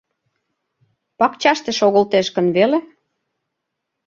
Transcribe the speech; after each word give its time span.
Пакчаште 1.19 1.71
шогылтеш 1.79 2.27
гын 2.35 2.47
веле? 2.55 2.79